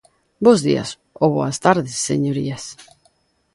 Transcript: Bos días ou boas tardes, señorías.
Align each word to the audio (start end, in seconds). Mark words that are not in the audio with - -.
Bos 0.45 0.59
días 0.67 0.89
ou 1.23 1.29
boas 1.37 1.57
tardes, 1.65 2.03
señorías. 2.09 2.63